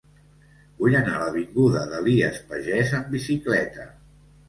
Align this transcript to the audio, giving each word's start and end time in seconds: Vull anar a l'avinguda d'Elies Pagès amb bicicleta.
Vull 0.79 0.97
anar 1.01 1.13
a 1.17 1.19
l'avinguda 1.25 1.85
d'Elies 1.93 2.43
Pagès 2.51 2.97
amb 3.01 3.17
bicicleta. 3.19 3.91